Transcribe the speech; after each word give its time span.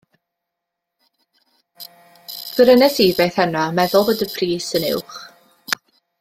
Brynes 2.55 2.97
i 3.05 3.07
beth 3.19 3.37
heno 3.43 3.61
a 3.67 3.75
meddwl 3.81 4.09
bod 4.09 4.25
y 4.29 4.29
pris 4.39 4.71
yn 4.81 4.89
uwch. 4.95 5.21